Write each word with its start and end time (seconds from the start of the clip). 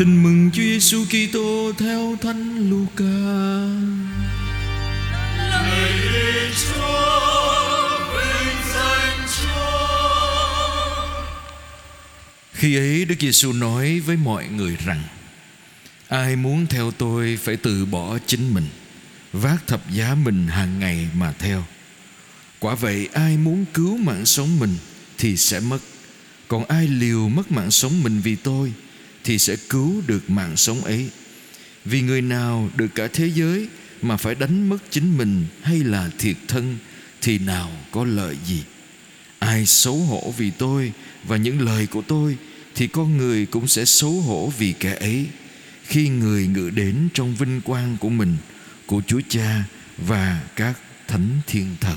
Tin 0.00 0.22
mừng 0.22 0.50
Chúa 0.52 0.62
Giêsu 0.62 1.04
Kitô 1.04 1.72
theo 1.78 2.16
Thánh 2.22 2.70
Luca. 2.70 3.04
Lạy 5.36 5.92
Chúa, 6.62 7.98
vinh 8.12 8.56
danh 8.74 9.26
Chúa. 9.40 11.06
Khi 12.52 12.76
ấy 12.76 13.04
Đức 13.04 13.14
Giêsu 13.20 13.52
nói 13.52 14.00
với 14.00 14.16
mọi 14.16 14.48
người 14.48 14.76
rằng: 14.84 15.02
Ai 16.08 16.36
muốn 16.36 16.66
theo 16.66 16.90
tôi 16.90 17.38
phải 17.42 17.56
từ 17.56 17.86
bỏ 17.86 18.18
chính 18.26 18.54
mình, 18.54 18.66
vác 19.32 19.66
thập 19.66 19.90
giá 19.90 20.14
mình 20.14 20.46
hàng 20.46 20.78
ngày 20.78 21.08
mà 21.14 21.32
theo. 21.38 21.64
Quả 22.58 22.74
vậy 22.74 23.08
ai 23.12 23.36
muốn 23.36 23.64
cứu 23.74 23.96
mạng 23.96 24.26
sống 24.26 24.58
mình 24.58 24.76
thì 25.18 25.36
sẽ 25.36 25.60
mất, 25.60 25.78
còn 26.48 26.64
ai 26.64 26.88
liều 26.88 27.28
mất 27.28 27.52
mạng 27.52 27.70
sống 27.70 28.02
mình 28.02 28.20
vì 28.20 28.36
tôi 28.36 28.72
thì 29.24 29.38
sẽ 29.38 29.56
cứu 29.68 30.02
được 30.06 30.30
mạng 30.30 30.56
sống 30.56 30.84
ấy. 30.84 31.10
Vì 31.84 32.02
người 32.02 32.22
nào 32.22 32.70
được 32.76 32.88
cả 32.94 33.08
thế 33.12 33.30
giới 33.34 33.68
mà 34.02 34.16
phải 34.16 34.34
đánh 34.34 34.68
mất 34.68 34.78
chính 34.90 35.18
mình 35.18 35.44
hay 35.62 35.78
là 35.78 36.10
thiệt 36.18 36.36
thân 36.48 36.76
thì 37.20 37.38
nào 37.38 37.70
có 37.90 38.04
lợi 38.04 38.36
gì? 38.46 38.62
Ai 39.38 39.66
xấu 39.66 39.96
hổ 39.96 40.34
vì 40.38 40.50
tôi 40.50 40.92
và 41.24 41.36
những 41.36 41.60
lời 41.60 41.86
của 41.86 42.02
tôi 42.02 42.36
thì 42.74 42.86
con 42.86 43.16
người 43.16 43.46
cũng 43.46 43.68
sẽ 43.68 43.84
xấu 43.84 44.12
hổ 44.12 44.52
vì 44.58 44.72
kẻ 44.72 44.94
ấy 44.94 45.26
khi 45.84 46.08
người 46.08 46.46
ngự 46.46 46.70
đến 46.70 47.08
trong 47.14 47.34
vinh 47.34 47.60
quang 47.60 47.96
của 48.00 48.08
mình, 48.08 48.36
của 48.86 49.02
Chúa 49.06 49.20
Cha 49.28 49.64
và 49.98 50.40
các 50.56 50.78
thánh 51.08 51.40
thiên 51.46 51.76
thần. 51.80 51.96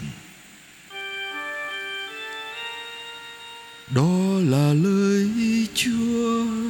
Đó 3.96 4.40
là 4.46 4.74
lời 4.74 5.30
Chúa. 5.74 6.63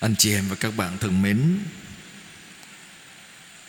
Anh 0.00 0.14
chị 0.18 0.34
em 0.34 0.48
và 0.48 0.56
các 0.56 0.76
bạn 0.76 0.98
thân 0.98 1.22
mến, 1.22 1.58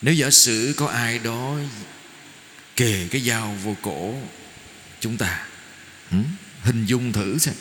Nếu 0.02 0.14
giả 0.14 0.30
sử 0.30 0.73
có 0.78 0.88
ai 0.88 1.19
đó 1.19 1.58
Kề 2.75 3.08
cái 3.12 3.22
dao 3.22 3.56
vô 3.64 3.75
cổ 3.81 4.14
Chúng 5.00 5.17
ta? 5.17 5.47
Hình 6.62 6.86
dung 6.86 7.14
thử 7.14 7.38
xem 7.38 7.56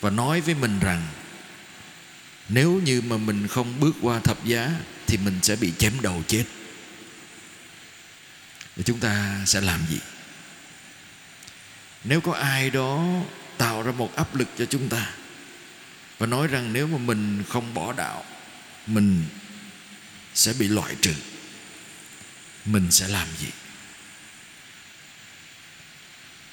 Và 0.00 0.10
nói 0.10 0.40
với 0.40 0.54
mình 0.54 0.80
rằng, 0.80 1.06
Nếu 2.48 2.80
như 2.84 3.00
mà 3.00 3.16
mình 3.16 3.48
không 3.48 3.80
bước 3.80 3.96
qua 4.00 4.20
thập 4.20 4.44
giá 4.44 4.70
Thì 5.06 5.18
mình 5.24 5.38
sẽ 5.42 5.56
bị 5.56 5.72
chém 5.78 5.92
đầu 6.02 6.22
chết 6.28 6.44
thì 8.76 8.82
chúng 8.86 9.00
ta 9.00 9.42
sẽ 9.46 9.60
làm 9.60 9.80
gì? 9.90 9.98
Nếu 12.04 12.20
có 12.20 12.32
ai 12.32 12.70
đó 12.70 13.22
Tạo 13.62 13.82
ra 13.82 13.92
một 13.92 14.16
áp 14.16 14.34
lực 14.34 14.48
cho 14.58 14.64
chúng 14.64 14.88
ta 14.88 15.10
và 16.18 16.26
nói 16.26 16.46
rằng 16.46 16.72
nếu 16.72 16.86
mà 16.86 16.98
mình 16.98 17.42
không 17.48 17.74
bỏ 17.74 17.92
đạo 17.92 18.24
mình 18.86 19.24
sẽ 20.34 20.52
bị 20.52 20.68
loại 20.68 20.96
trừ 21.00 21.14
mình 22.64 22.90
sẽ 22.90 23.08
làm 23.08 23.28
gì? 23.38 23.48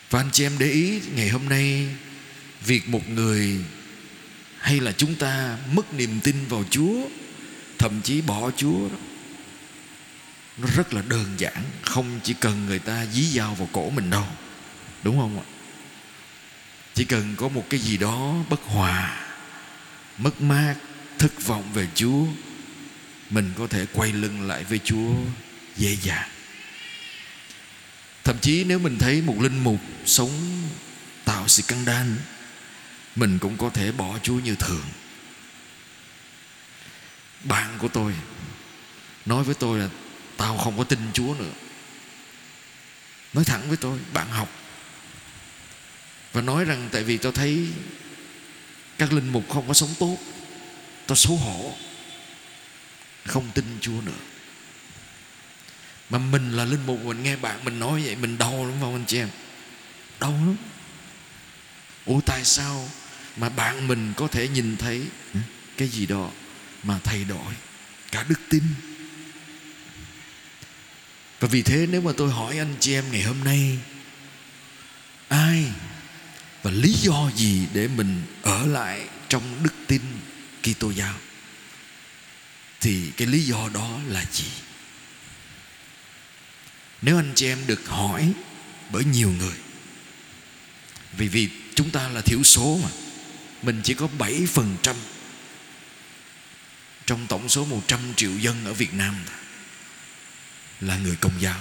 Và 0.09 0.19
anh 0.19 0.29
chị 0.31 0.45
em 0.45 0.55
để 0.59 0.71
ý 0.71 1.01
ngày 1.15 1.29
hôm 1.29 1.49
nay 1.49 1.87
việc 2.65 2.89
một 2.89 3.09
người 3.09 3.57
hay 4.59 4.79
là 4.79 4.91
chúng 4.91 5.15
ta 5.15 5.57
mất 5.73 5.93
niềm 5.93 6.19
tin 6.23 6.45
vào 6.49 6.63
Chúa 6.69 7.07
thậm 7.77 8.01
chí 8.01 8.21
bỏ 8.21 8.51
Chúa 8.57 8.89
đó, 8.89 8.97
nó 10.61 10.67
rất 10.75 10.93
là 10.93 11.01
đơn 11.07 11.25
giản, 11.37 11.63
không 11.81 12.19
chỉ 12.23 12.33
cần 12.33 12.65
người 12.65 12.79
ta 12.79 13.05
dí 13.05 13.25
dao 13.25 13.55
vào 13.55 13.69
cổ 13.71 13.89
mình 13.89 14.09
đâu, 14.09 14.27
đúng 15.03 15.19
không 15.19 15.39
ạ? 15.39 15.45
Chỉ 16.93 17.05
cần 17.05 17.35
có 17.37 17.47
một 17.47 17.65
cái 17.69 17.79
gì 17.79 17.97
đó 17.97 18.35
bất 18.49 18.61
hòa, 18.63 19.27
mất 20.17 20.41
mát, 20.41 20.75
thất 21.19 21.45
vọng 21.45 21.73
về 21.73 21.87
Chúa, 21.95 22.25
mình 23.29 23.51
có 23.57 23.67
thể 23.67 23.85
quay 23.93 24.11
lưng 24.11 24.47
lại 24.47 24.63
với 24.63 24.79
Chúa 24.83 25.13
dễ 25.77 25.97
dàng. 26.03 26.29
Thậm 28.23 28.37
chí 28.41 28.63
nếu 28.63 28.79
mình 28.79 28.97
thấy 28.97 29.21
một 29.21 29.35
linh 29.41 29.63
mục 29.63 29.79
sống 30.05 30.31
tạo 31.25 31.47
sự 31.47 31.63
căng 31.67 31.85
đan, 31.85 32.17
mình 33.15 33.39
cũng 33.39 33.57
có 33.57 33.69
thể 33.69 33.91
bỏ 33.91 34.19
Chúa 34.23 34.39
như 34.39 34.55
thường. 34.55 34.83
Bạn 37.43 37.77
của 37.77 37.87
tôi 37.87 38.13
nói 39.25 39.43
với 39.43 39.55
tôi 39.55 39.79
là 39.79 39.89
tao 40.39 40.57
không 40.57 40.77
có 40.77 40.83
tin 40.83 40.99
Chúa 41.13 41.35
nữa. 41.39 41.51
Nói 43.33 43.43
thẳng 43.43 43.61
với 43.67 43.77
tôi, 43.77 43.99
bạn 44.13 44.29
học. 44.29 44.49
Và 46.33 46.41
nói 46.41 46.65
rằng 46.65 46.89
tại 46.91 47.03
vì 47.03 47.17
tao 47.17 47.31
thấy 47.31 47.67
các 48.97 49.13
linh 49.13 49.29
mục 49.29 49.43
không 49.49 49.67
có 49.67 49.73
sống 49.73 49.93
tốt, 49.99 50.17
tao 51.07 51.15
xấu 51.15 51.35
hổ, 51.35 51.73
không 53.25 53.51
tin 53.53 53.65
chúa 53.81 54.01
nữa. 54.05 54.19
Mà 56.09 56.17
mình 56.17 56.51
là 56.51 56.65
linh 56.65 56.85
mục, 56.85 56.99
mình 57.03 57.23
nghe 57.23 57.35
bạn 57.35 57.65
mình 57.65 57.79
nói 57.79 58.03
vậy, 58.05 58.15
mình 58.15 58.37
đau 58.37 58.65
lắm 58.65 58.75
không 58.79 58.95
anh 58.95 59.05
chị 59.07 59.17
em? 59.17 59.29
Đau 60.19 60.31
lắm. 60.31 60.55
Ủa, 62.05 62.21
tại 62.25 62.45
sao 62.45 62.89
mà 63.37 63.49
bạn 63.49 63.87
mình 63.87 64.13
có 64.17 64.27
thể 64.27 64.47
nhìn 64.47 64.77
thấy 64.77 65.05
cái 65.77 65.87
gì 65.87 66.05
đó 66.05 66.29
mà 66.83 66.99
thay 67.03 67.23
đổi? 67.23 67.53
Cả 68.11 68.25
đức 68.29 68.39
tin 68.49 68.63
và 71.39 71.47
vì 71.47 71.61
thế 71.61 71.87
nếu 71.89 72.01
mà 72.01 72.11
tôi 72.17 72.31
hỏi 72.31 72.57
anh 72.57 72.75
chị 72.79 72.93
em 72.93 73.11
ngày 73.11 73.21
hôm 73.21 73.43
nay, 73.43 73.77
ai 75.27 75.65
và 76.63 76.71
lý 76.71 76.93
do 76.93 77.31
gì 77.35 77.67
để 77.73 77.87
mình 77.87 78.21
ở 78.41 78.65
lại 78.65 79.07
trong 79.29 79.43
đức 79.63 79.73
tin 79.87 80.01
Kitô 80.63 80.89
giáo? 80.89 81.13
Thì 82.81 83.11
cái 83.17 83.27
lý 83.27 83.41
do 83.41 83.69
đó 83.73 83.99
là 84.07 84.25
gì? 84.31 84.47
Nếu 87.01 87.17
anh 87.17 87.31
chị 87.35 87.47
em 87.47 87.67
được 87.67 87.87
hỏi 87.87 88.33
bởi 88.89 89.03
nhiều 89.03 89.31
người, 89.31 89.55
vì 91.17 91.27
vì 91.27 91.49
chúng 91.75 91.89
ta 91.89 92.07
là 92.07 92.21
thiểu 92.21 92.43
số 92.43 92.79
mà, 92.83 92.89
mình 93.61 93.81
chỉ 93.83 93.93
có 93.93 94.07
7% 94.17 94.95
trong 97.05 97.27
tổng 97.27 97.49
số 97.49 97.65
100 97.65 97.99
triệu 98.15 98.31
dân 98.37 98.65
ở 98.65 98.73
Việt 98.73 98.93
Nam 98.93 99.15
là 100.81 100.97
người 100.97 101.15
công 101.15 101.41
giáo. 101.41 101.59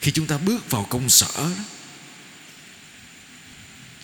Khi 0.00 0.10
chúng 0.10 0.26
ta 0.26 0.38
bước 0.38 0.70
vào 0.70 0.86
công 0.90 1.08
sở 1.08 1.50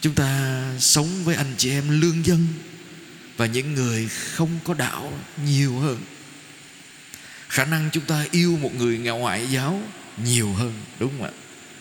chúng 0.00 0.14
ta 0.14 0.62
sống 0.78 1.24
với 1.24 1.36
anh 1.36 1.54
chị 1.58 1.70
em 1.70 2.00
lương 2.00 2.26
dân 2.26 2.46
và 3.36 3.46
những 3.46 3.74
người 3.74 4.08
không 4.08 4.58
có 4.64 4.74
đạo 4.74 5.12
nhiều 5.44 5.78
hơn. 5.78 5.98
Khả 7.48 7.64
năng 7.64 7.90
chúng 7.92 8.04
ta 8.04 8.24
yêu 8.30 8.58
một 8.62 8.74
người 8.74 8.98
ngoại 8.98 9.46
giáo 9.50 9.82
nhiều 10.24 10.52
hơn, 10.52 10.72
đúng 10.98 11.12
không 11.18 11.26
ạ? 11.26 11.30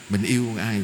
Mình 0.10 0.24
yêu 0.24 0.56
ai? 0.60 0.82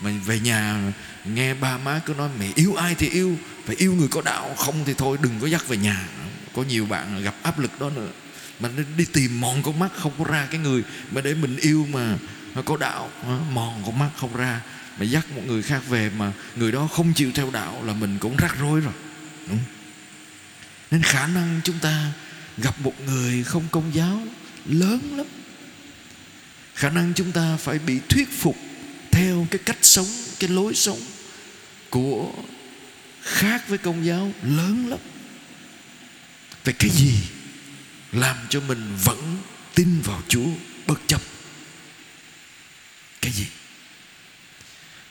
Mình 0.00 0.20
về 0.20 0.40
nhà 0.40 0.92
nghe 1.24 1.54
ba 1.54 1.78
má 1.78 2.00
cứ 2.06 2.14
nói 2.14 2.28
mẹ 2.38 2.48
yêu 2.54 2.74
ai 2.74 2.94
thì 2.94 3.08
yêu, 3.08 3.38
phải 3.66 3.76
yêu 3.76 3.94
người 3.94 4.08
có 4.08 4.22
đạo, 4.22 4.54
không 4.58 4.84
thì 4.84 4.94
thôi, 4.94 5.18
đừng 5.22 5.40
có 5.40 5.46
dắt 5.46 5.68
về 5.68 5.76
nhà. 5.76 6.08
Có 6.54 6.62
nhiều 6.62 6.86
bạn 6.86 7.22
gặp 7.22 7.34
áp 7.42 7.58
lực 7.58 7.80
đó 7.80 7.90
nữa 7.90 8.10
mà 8.60 8.68
đi 8.96 9.04
tìm 9.12 9.40
mòn 9.40 9.62
con 9.62 9.78
mắt, 9.78 9.92
không 9.94 10.12
có 10.18 10.24
ra 10.24 10.46
cái 10.50 10.60
người 10.60 10.82
mà 11.10 11.20
để 11.20 11.34
mình 11.34 11.56
yêu 11.56 11.86
mà 11.92 12.16
có 12.64 12.76
đạo 12.76 13.10
mòn 13.50 13.82
con 13.86 13.98
mắt 13.98 14.10
không 14.16 14.36
ra, 14.36 14.60
mà 14.98 15.04
dắt 15.04 15.26
một 15.36 15.42
người 15.46 15.62
khác 15.62 15.82
về 15.88 16.10
mà 16.16 16.32
người 16.56 16.72
đó 16.72 16.88
không 16.92 17.12
chịu 17.14 17.32
theo 17.34 17.50
đạo 17.50 17.82
là 17.84 17.92
mình 17.92 18.18
cũng 18.18 18.36
rắc 18.36 18.58
rối 18.58 18.80
rồi. 18.80 18.94
Đúng. 19.48 19.58
Nên 20.90 21.02
khả 21.02 21.26
năng 21.26 21.60
chúng 21.64 21.78
ta 21.78 22.12
gặp 22.58 22.80
một 22.80 23.00
người 23.06 23.44
không 23.44 23.64
công 23.70 23.94
giáo 23.94 24.22
lớn 24.66 25.16
lắm. 25.16 25.26
Khả 26.74 26.90
năng 26.90 27.12
chúng 27.14 27.32
ta 27.32 27.56
phải 27.56 27.78
bị 27.78 28.00
thuyết 28.08 28.28
phục 28.38 28.56
theo 29.10 29.46
cái 29.50 29.58
cách 29.64 29.78
sống, 29.82 30.06
cái 30.38 30.50
lối 30.50 30.74
sống 30.74 31.00
của 31.90 32.32
khác 33.22 33.68
với 33.68 33.78
công 33.78 34.06
giáo 34.06 34.32
lớn 34.42 34.86
lắm. 34.88 34.98
Về 36.64 36.72
cái 36.78 36.90
gì? 36.90 37.14
Làm 38.14 38.36
cho 38.48 38.60
mình 38.60 38.96
vẫn 39.04 39.38
tin 39.74 40.00
vào 40.00 40.22
chúa 40.28 40.46
bất 40.86 41.00
chấp. 41.06 41.20
Cái 43.20 43.32
gì? 43.32 43.46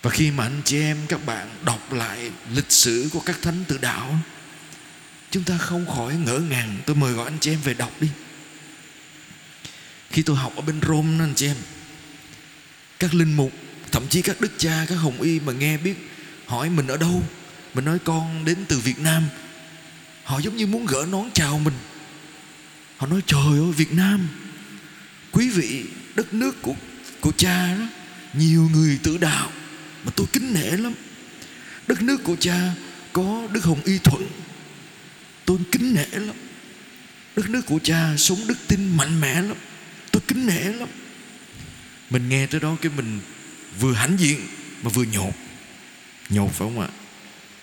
Và 0.02 0.10
khi 0.10 0.32
mà 0.32 0.44
anh 0.44 0.62
chị 0.66 0.82
em 0.82 0.98
các 1.08 1.26
bạn 1.26 1.50
đọc 1.66 1.94
lại 1.94 2.32
lịch 2.54 2.72
sử 2.72 3.10
của 3.14 3.20
các 3.20 3.42
thánh 3.42 3.64
tự 3.68 3.78
đạo 3.78 4.20
Chúng 5.32 5.44
ta 5.44 5.58
không 5.58 5.86
khỏi 5.96 6.16
ngỡ 6.16 6.40
ngàng. 6.40 6.78
Tôi 6.86 6.96
mời 6.96 7.14
gọi 7.14 7.26
anh 7.26 7.38
chị 7.40 7.52
em 7.52 7.60
về 7.62 7.74
đọc 7.74 7.92
đi. 8.02 8.08
Khi 10.10 10.22
tôi 10.22 10.36
học 10.36 10.56
ở 10.56 10.62
bên 10.62 10.82
Rome 10.88 11.24
anh 11.24 11.34
chị 11.36 11.48
em 11.48 11.58
Các 13.00 13.14
linh 13.14 13.34
mục 13.34 13.52
Thậm 13.92 14.08
chí 14.10 14.22
các 14.22 14.42
đức 14.42 14.52
cha, 14.58 14.86
các 14.90 14.96
hồng 14.96 15.22
y 15.22 15.40
mà 15.40 15.54
nghe 15.54 15.78
biết 15.78 15.96
Hỏi 16.46 16.70
mình 16.70 16.88
ở 16.88 16.98
đâu 16.98 17.24
Mình 17.74 17.86
nói 17.86 18.00
con 18.04 18.46
đến 18.46 18.58
từ 18.68 18.80
Việt 18.80 19.00
Nam. 19.00 19.24
Họ 20.24 20.40
giống 20.40 20.56
như 20.56 20.68
muốn 20.68 20.86
gỡ 20.86 21.06
nón 21.12 21.30
chào 21.34 21.60
mình 21.60 21.74
họ 23.04 23.10
nói, 23.10 23.22
trời 23.28 23.42
ơi, 23.42 23.72
Việt 23.78 23.94
Nam, 23.94 24.28
quý 25.32 25.50
vị, 25.50 25.84
đất 26.16 26.34
nước 26.34 26.62
của 26.62 26.76
của 27.22 27.32
cha 27.32 27.76
đó, 27.80 27.86
nhiều 28.34 28.70
người 28.74 29.00
tự 29.04 29.18
đạo 29.18 29.52
mà 30.06 30.12
tôi 30.16 30.28
kính 30.34 30.54
nể 30.54 30.72
lắm. 30.72 30.94
Đất 31.88 32.02
nước 32.02 32.24
của 32.24 32.36
cha 32.40 32.74
có 33.14 33.48
đức 33.52 33.64
hồng 33.64 33.82
y 33.86 33.98
thuận, 33.98 34.30
tôi 35.46 35.58
kính 35.72 35.94
nể 35.94 36.06
lắm. 36.12 36.36
Đất 37.36 37.50
nước 37.50 37.66
của 37.66 37.80
cha 37.84 38.14
sống 38.18 38.48
đức 38.48 38.58
tin 38.68 38.98
mạnh 38.98 39.22
mẽ 39.22 39.42
lắm, 39.42 39.58
tôi 40.12 40.22
kính 40.28 40.46
nể 40.46 40.64
lắm. 40.64 40.90
Mình 42.10 42.30
nghe 42.30 42.46
tới 42.46 42.60
đó 42.60 42.78
cái 42.82 42.92
mình 42.98 43.20
vừa 43.80 43.94
hãnh 43.94 44.18
diện 44.20 44.48
mà 44.84 44.90
vừa 44.90 45.04
nhột. 45.04 45.34
Nhột 46.30 46.52
phải 46.52 46.68
không 46.68 46.80
ạ? 46.80 46.88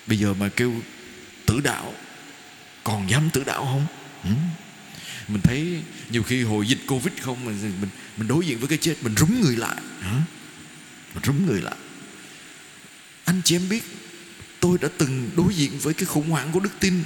Bây 0.07 0.17
giờ 0.17 0.33
mà 0.33 0.49
kêu 0.49 0.73
tử 1.45 1.59
đạo, 1.63 1.93
còn 2.83 3.09
dám 3.09 3.29
tử 3.29 3.43
đạo 3.43 3.65
không? 3.65 3.85
Ừ 4.23 4.29
mình 5.27 5.41
thấy 5.41 5.81
nhiều 6.09 6.23
khi 6.23 6.43
hồi 6.43 6.67
dịch 6.67 6.79
covid 6.87 7.13
không 7.21 7.45
mình 7.45 7.57
mình 7.61 7.89
mình 8.17 8.27
đối 8.27 8.45
diện 8.45 8.59
với 8.59 8.67
cái 8.67 8.77
chết 8.77 8.95
mình 9.01 9.15
rúng 9.17 9.41
người 9.41 9.55
lại. 9.55 9.81
Hả? 10.01 10.21
mình 11.13 11.23
rúng 11.23 11.45
người 11.45 11.61
lại. 11.61 11.75
Anh 13.25 13.41
chị 13.45 13.55
em 13.55 13.69
biết 13.69 13.83
tôi 14.59 14.77
đã 14.81 14.89
từng 14.97 15.29
đối 15.35 15.53
diện 15.53 15.79
với 15.79 15.93
cái 15.93 16.05
khủng 16.05 16.29
hoảng 16.29 16.51
của 16.51 16.59
đức 16.59 16.79
tin. 16.79 17.03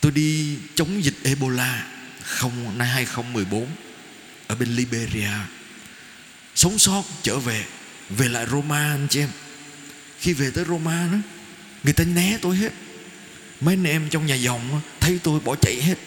Tôi 0.00 0.12
đi 0.12 0.58
chống 0.74 1.04
dịch 1.04 1.14
Ebola 1.22 1.86
không 2.22 2.78
năm 2.78 2.88
2014 2.88 3.66
ở 4.46 4.54
bên 4.54 4.68
Liberia. 4.68 5.30
Sống 6.54 6.78
sót 6.78 7.02
trở 7.22 7.38
về 7.38 7.64
về 8.10 8.28
lại 8.28 8.46
Roma 8.50 8.78
anh 8.78 9.06
chị 9.10 9.20
em. 9.20 9.28
Khi 10.20 10.32
về 10.32 10.50
tới 10.50 10.64
Roma 10.64 11.08
đó 11.12 11.18
người 11.84 11.92
ta 11.92 12.04
né 12.04 12.38
tôi 12.42 12.56
hết 12.56 12.72
mấy 13.60 13.74
anh 13.74 13.84
em 13.84 14.08
trong 14.10 14.26
nhà 14.26 14.34
dòng 14.34 14.80
thấy 15.00 15.18
tôi 15.22 15.40
bỏ 15.40 15.56
chạy 15.56 15.82
hết 15.82 15.98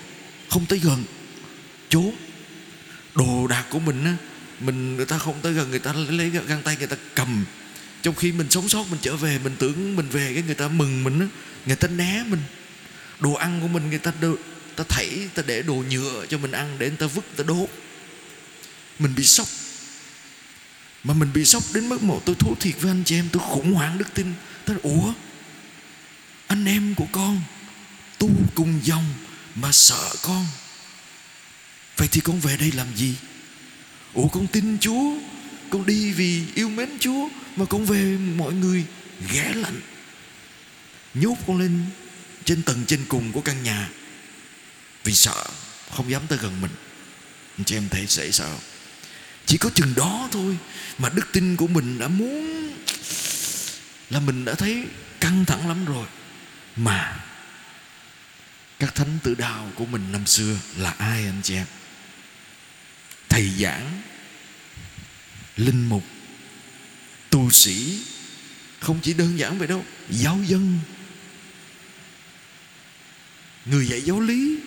không 0.50 0.66
tới 0.66 0.80
gần. 0.80 1.04
Trốn 1.90 2.16
đồ 3.16 3.48
đạc 3.48 3.66
của 3.70 3.80
mình 3.80 4.06
á 4.06 4.16
mình 4.60 4.96
người 4.96 5.06
ta 5.06 5.18
không 5.18 5.36
tới 5.42 5.54
gần 5.54 5.70
người 5.70 5.80
ta 5.80 5.94
lấy 5.94 6.30
găng 6.30 6.62
tay 6.64 6.76
người 6.78 6.88
ta 6.88 6.96
cầm. 7.16 7.46
Trong 8.02 8.16
khi 8.16 8.32
mình 8.32 8.50
sống 8.50 8.70
sót 8.70 8.86
mình 8.90 9.00
trở 9.02 9.16
về 9.16 9.40
mình 9.44 9.56
tưởng 9.60 9.96
mình 9.96 10.10
về 10.10 10.32
cái 10.34 10.44
người 10.44 10.56
ta 10.56 10.68
mừng 10.68 11.04
mình 11.04 11.20
á 11.20 11.28
người 11.66 11.76
ta 11.76 11.88
né 11.88 12.24
mình. 12.28 12.42
Đồ 13.20 13.34
ăn 13.34 13.62
của 13.62 13.68
mình 13.68 13.90
người 13.90 14.00
ta 14.00 14.14
đơ, 14.22 14.32
ta 14.76 14.84
thảy 14.90 15.10
ta 15.34 15.44
để 15.48 15.62
đồ 15.62 15.84
nhựa 15.90 16.26
cho 16.30 16.38
mình 16.38 16.52
ăn 16.52 16.76
để 16.80 16.88
người 16.88 16.98
ta 16.98 17.08
vứt 17.08 17.26
ta 17.38 17.44
đốt. 17.48 17.70
Mình 19.00 19.16
bị 19.16 19.24
sốc. 19.24 19.48
Mà 21.04 21.14
mình 21.14 21.30
bị 21.34 21.46
sốc 21.46 21.64
đến 21.74 21.90
mức 21.90 22.04
một 22.04 22.22
tôi 22.26 22.36
thú 22.36 22.56
thiệt 22.60 22.82
với 22.82 22.92
anh 22.92 23.04
chị 23.06 23.16
em 23.16 23.30
tôi 23.32 23.44
khủng 23.46 23.74
hoảng 23.74 23.98
đức 23.98 24.14
tin. 24.14 24.34
Tôi 24.66 24.76
nói, 24.76 24.94
ủa 24.94 25.14
anh 26.60 26.66
em 26.66 26.96
của 26.96 27.08
con, 27.12 27.42
tu 28.18 28.30
cùng 28.56 28.80
dòng 28.84 29.14
mà 29.56 29.72
sợ 29.72 30.10
con. 30.22 30.46
Vậy 31.98 32.08
thì 32.12 32.22
con 32.22 32.40
về 32.40 32.58
đây 32.58 32.72
làm 32.72 32.88
gì? 32.96 33.16
Ủa, 34.14 34.28
con 34.28 34.48
tin 34.48 34.78
chúa, 34.80 35.14
con 35.70 35.86
đi 35.86 36.12
vì 36.12 36.44
yêu 36.56 36.70
mến 36.70 36.90
chúa 37.00 37.30
mà 37.56 37.66
con 37.66 37.86
về 37.86 38.18
mọi 38.18 38.54
người 38.54 38.86
ghé 39.32 39.54
lạnh. 39.56 39.82
Nhốt 41.14 41.36
con 41.48 41.58
lên 41.58 41.82
trên 42.46 42.64
tầng 42.64 42.86
trên 42.88 43.06
cùng 43.08 43.32
của 43.32 43.42
căn 43.42 43.64
nhà. 43.64 43.90
Vì 45.04 45.14
sợ, 45.14 45.46
không 45.92 46.12
dám 46.12 46.22
tới 46.28 46.40
gần 46.42 46.62
mình. 46.62 46.72
Chị 47.66 47.76
em 47.76 47.90
thấy 47.90 48.06
dễ 48.08 48.32
sợ. 48.32 48.58
Chỉ 49.46 49.58
có 49.58 49.70
chừng 49.76 49.94
đó 49.96 50.30
thôi 50.32 50.58
mà 50.98 51.10
đức 51.10 51.28
tin 51.32 51.56
của 51.56 51.68
mình 51.68 52.00
đã 52.00 52.08
muốn 52.08 52.72
là 54.10 54.20
mình 54.20 54.46
đã 54.46 54.54
thấy 54.54 54.86
căng 55.20 55.46
thẳng 55.46 55.68
lắm 55.68 55.86
rồi 55.86 56.06
mà 56.80 57.26
các 58.80 58.96
thánh 58.96 59.20
tử 59.24 59.36
đạo 59.36 59.72
của 59.76 59.86
mình 59.86 60.12
năm 60.12 60.26
xưa 60.26 60.58
là 60.78 60.92
ai 60.98 61.26
anh 61.26 61.42
chị 61.44 61.56
em? 61.56 61.66
Thầy 63.30 63.50
giảng, 63.50 64.02
linh 65.56 65.90
mục, 65.90 66.04
tu 67.30 67.52
sĩ, 67.52 68.00
không 68.80 69.00
chỉ 69.02 69.14
đơn 69.14 69.40
giản 69.40 69.58
vậy 69.58 69.68
đâu, 69.68 69.86
giáo 70.10 70.40
dân. 70.46 70.80
Người 73.66 73.88
dạy 73.88 74.02
giáo 74.02 74.20
lý, 74.20 74.58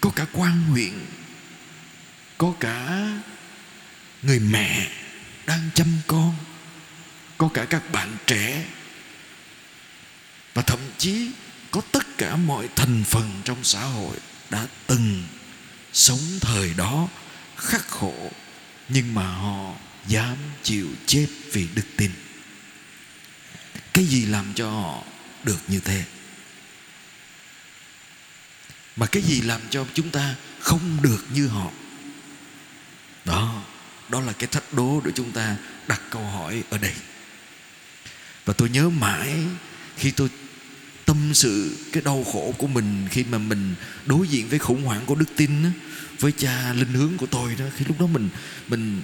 có 0.00 0.10
cả 0.16 0.26
quan 0.32 0.62
huyện, 0.62 1.06
có 2.38 2.54
cả 2.60 3.08
người 4.22 4.38
mẹ 4.38 4.90
đang 5.46 5.70
chăm 5.74 5.86
con, 6.06 6.34
có 7.38 7.48
cả 7.54 7.64
các 7.64 7.92
bạn 7.92 8.16
trẻ 8.26 8.64
và 10.58 10.62
thậm 10.62 10.78
chí 10.98 11.30
có 11.70 11.80
tất 11.92 12.18
cả 12.18 12.36
mọi 12.36 12.68
thành 12.76 13.04
phần 13.04 13.30
trong 13.44 13.64
xã 13.64 13.80
hội 13.80 14.16
đã 14.50 14.66
từng 14.86 15.24
sống 15.92 16.18
thời 16.40 16.74
đó 16.74 17.08
khắc 17.56 17.88
khổ, 17.88 18.30
nhưng 18.88 19.14
mà 19.14 19.26
họ 19.28 19.74
dám 20.06 20.36
chịu 20.62 20.88
chết 21.06 21.26
vì 21.52 21.68
đức 21.74 21.86
tin. 21.96 22.10
Cái 23.92 24.04
gì 24.04 24.26
làm 24.26 24.54
cho 24.54 24.70
họ 24.70 25.02
được 25.44 25.58
như 25.68 25.80
thế? 25.80 26.04
Mà 28.96 29.06
cái 29.06 29.22
gì 29.22 29.40
làm 29.40 29.60
cho 29.70 29.86
chúng 29.94 30.10
ta 30.10 30.34
không 30.60 30.98
được 31.02 31.24
như 31.32 31.46
họ? 31.46 31.70
Đó 33.24 33.62
đó 34.08 34.20
là 34.20 34.32
cái 34.32 34.46
thách 34.46 34.72
đố 34.72 35.00
để 35.04 35.12
chúng 35.14 35.32
ta 35.32 35.56
đặt 35.86 36.00
câu 36.10 36.22
hỏi 36.22 36.62
ở 36.70 36.78
đây. 36.78 36.94
Và 38.44 38.54
tôi 38.54 38.70
nhớ 38.70 38.88
mãi 38.88 39.34
khi 39.96 40.10
tôi 40.10 40.28
tâm 41.08 41.34
sự 41.34 41.76
cái 41.92 42.02
đau 42.02 42.24
khổ 42.32 42.54
của 42.58 42.66
mình 42.66 43.06
khi 43.10 43.24
mà 43.24 43.38
mình 43.38 43.74
đối 44.06 44.28
diện 44.28 44.48
với 44.48 44.58
khủng 44.58 44.82
hoảng 44.82 45.06
của 45.06 45.14
đức 45.14 45.36
tin 45.36 45.62
đó, 45.62 45.68
với 46.18 46.32
cha 46.32 46.72
linh 46.72 46.92
hướng 46.92 47.16
của 47.16 47.26
tôi 47.26 47.54
đó 47.58 47.64
khi 47.76 47.84
lúc 47.88 48.00
đó 48.00 48.06
mình 48.06 48.28
mình 48.68 49.02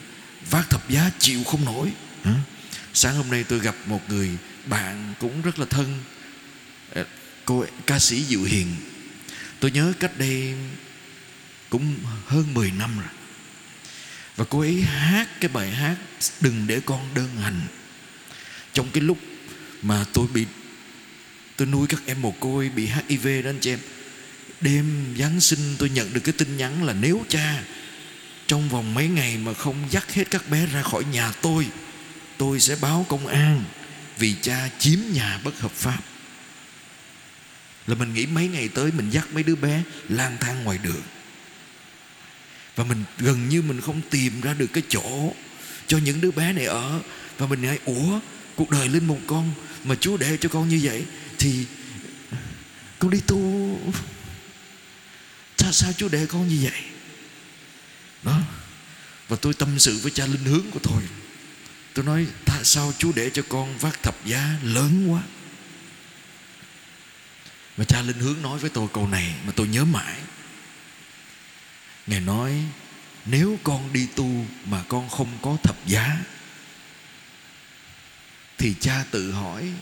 vác 0.51 0.71
thập 0.71 0.91
giá 0.91 1.11
chịu 1.19 1.45
không 1.45 1.65
nổi. 1.65 1.93
Hả? 2.23 2.35
sáng 2.95 3.17
hôm 3.17 3.31
nay 3.31 3.45
tôi 3.45 3.59
gặp 3.59 3.75
một 3.87 4.01
người 4.09 4.31
bạn 4.67 5.15
cũng 5.21 5.43
rất 5.43 5.59
là 5.59 5.67
thân 5.67 6.03
ờ, 6.95 7.05
cô 7.45 7.65
ca 7.87 7.99
sĩ 7.99 8.25
Diệu 8.25 8.43
Hiền. 8.43 8.67
Tôi 9.61 9.71
nhớ 9.71 9.93
cách 10.01 10.19
đây 10.19 10.55
cũng 11.71 11.95
hơn 12.27 12.55
10 12.55 12.71
năm 12.71 12.99
rồi. 12.99 13.09
Và 14.37 14.45
cô 14.45 14.61
ấy 14.61 14.83
hát 14.83 15.41
cái 15.41 15.49
bài 15.49 15.71
hát 15.71 15.97
đừng 16.41 16.67
để 16.67 16.81
con 16.87 17.15
đơn 17.15 17.29
hành. 17.43 17.61
Trong 18.73 18.91
cái 18.93 19.03
lúc 19.03 19.19
mà 19.83 20.05
tôi 20.13 20.27
bị 20.35 20.47
tôi 21.57 21.67
nuôi 21.67 21.87
các 21.87 22.03
em 22.07 22.23
mồ 22.23 22.31
côi 22.31 22.69
bị 22.69 22.87
HIV 22.87 23.27
đó 23.45 23.51
anh 23.51 23.59
chị 23.61 23.71
em. 23.71 23.79
Đêm 24.61 25.15
Giáng 25.19 25.41
sinh 25.41 25.77
tôi 25.79 25.91
nhận 25.91 26.13
được 26.13 26.21
cái 26.25 26.33
tin 26.39 26.57
nhắn 26.57 26.85
là 26.85 26.93
nếu 26.93 27.25
cha 27.29 27.63
trong 28.47 28.69
vòng 28.69 28.95
mấy 28.95 29.09
ngày 29.09 29.37
mà 29.37 29.55
không 29.55 29.77
dắt 29.91 30.15
hết 30.15 30.31
các 30.31 30.49
bé 30.51 30.67
ra 30.67 30.83
khỏi 30.83 31.05
nhà 31.13 31.33
tôi 31.43 31.67
tôi 32.37 32.61
sẽ 32.61 32.77
báo 32.81 33.07
công 33.09 33.27
an 33.27 33.65
vì 34.19 34.35
cha 34.43 34.69
chiếm 34.79 34.99
nhà 35.13 35.41
bất 35.45 35.61
hợp 35.61 35.73
pháp. 35.73 35.99
Là 37.87 37.95
mình 37.95 38.15
nghĩ 38.15 38.27
mấy 38.27 38.49
ngày 38.49 38.69
tới 38.69 38.91
mình 38.93 39.11
dắt 39.11 39.29
mấy 39.33 39.43
đứa 39.43 39.55
bé 39.55 39.83
lang 40.09 40.37
thang 40.41 40.65
ngoài 40.65 40.79
đường. 40.83 41.03
Và 42.77 42.85
mình 42.85 43.05
gần 43.19 43.49
như 43.49 43.63
mình 43.63 43.81
không 43.81 44.01
tìm 44.11 44.41
ra 44.41 44.55
được 44.55 44.73
cái 44.73 44.83
chỗ 44.89 45.33
cho 45.87 45.99
những 45.99 46.21
đứa 46.21 46.31
bé 46.31 46.53
này 46.53 46.65
ở. 46.65 47.01
Và 47.39 47.47
mình 47.47 47.63
nói 47.63 47.79
ủa 47.85 48.21
cuộc 48.57 48.71
đời 48.71 48.89
linh 48.89 49.07
mục 49.07 49.21
con 49.27 49.53
mà 49.85 49.95
chúa 50.01 50.17
để 50.17 50.37
cho 50.37 50.49
con 50.49 50.69
như 50.69 50.81
vậy 50.83 51.05
thì 51.39 51.67
con 52.99 53.11
đi 53.11 53.21
tu. 53.27 53.79
Sao 55.65 55.73
sao 55.73 55.93
chúa 55.93 56.09
để 56.09 56.27
con 56.27 56.49
như 56.49 56.59
vậy? 56.63 56.83
Đó. 58.23 58.41
Và 59.29 59.37
tôi 59.37 59.55
tâm 59.55 59.79
sự 59.79 59.99
với 59.99 60.11
cha 60.11 60.27
linh 60.27 60.45
hướng 60.45 60.71
của 60.71 60.81
tôi. 60.83 61.03
Tôi 61.95 62.05
nói, 62.05 62.27
tại 62.45 62.65
sao 62.65 62.93
chúa 62.99 63.13
để 63.15 63.31
cho 63.31 63.43
con 63.49 63.79
vác 63.79 64.03
thập 64.03 64.27
giá 64.27 64.57
lớn 64.63 65.13
quá? 65.13 65.23
Và 67.77 67.85
cha 67.85 68.03
linh 68.03 68.19
hướng 68.19 68.43
nói 68.43 68.59
với 68.59 68.71
tôi 68.71 68.89
câu 68.93 69.09
này 69.09 69.35
mà 69.47 69.53
tôi 69.57 69.69
nhớ 69.69 69.85
mãi. 69.85 70.17
Ngài 72.07 72.21
nói, 72.21 72.63
nếu 73.27 73.59
con 73.63 73.93
đi 73.93 74.07
tu 74.17 74.47
mà 74.65 74.85
con 74.89 75.09
không 75.09 75.39
có 75.43 75.57
thập 75.63 75.87
giá 75.87 76.19
thì 78.65 78.75
cha 78.81 79.05
tự 79.11 79.33
hỏi, 79.33 79.73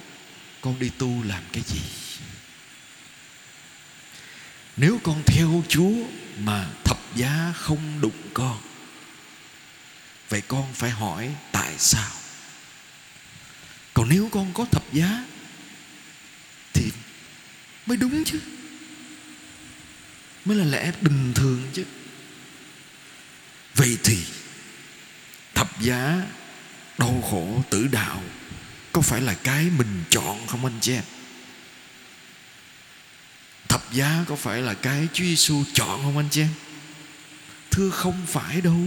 con 0.61 0.79
đi 0.79 0.91
tu 0.99 1.23
làm 1.23 1.43
cái 1.53 1.62
gì? 1.67 1.81
Nếu 4.77 5.01
con 5.03 5.23
theo 5.27 5.65
chúa 5.69 5.93
mà 6.39 6.71
thập 6.85 6.99
giá 7.17 7.53
không 7.57 8.01
đụng 8.01 8.31
con, 8.35 8.61
vậy 10.29 10.41
con 10.49 10.73
phải 10.75 10.91
hỏi 10.91 11.35
tại 11.53 11.79
sao? 11.79 12.11
Còn 13.95 14.09
nếu 14.09 14.29
con 14.33 14.53
có 14.55 14.65
thập 14.65 14.93
giá 14.93 15.25
thì 16.73 16.91
mới 17.87 17.97
đúng 17.97 18.25
chứ, 18.25 18.41
mới 20.45 20.57
là 20.57 20.65
lẽ 20.65 20.93
bình 21.01 21.33
thường 21.35 21.71
chứ. 21.73 21.85
Vậy 23.75 23.99
thì 24.05 24.19
thập 25.55 25.81
giá 25.81 26.23
đau 26.99 27.29
khổ 27.31 27.65
tử 27.71 27.89
đạo 27.93 28.23
có 28.93 29.01
phải 29.01 29.21
là 29.21 29.35
cái 29.35 29.65
mình 29.65 30.05
chọn 30.11 30.47
không 30.47 30.65
anh 30.65 30.79
chị 30.81 30.93
em? 30.93 31.05
Thập 33.69 33.93
giá 33.93 34.25
có 34.29 34.37
phải 34.37 34.63
là 34.63 34.75
cái 34.75 35.09
Chúa 35.13 35.25
Giêsu 35.25 35.65
chọn 35.73 36.03
không 36.03 36.17
anh 36.17 36.29
chị 36.31 36.41
em? 36.41 36.55
Thưa 37.71 37.91
không 37.91 38.27
phải 38.27 38.61
đâu. 38.61 38.81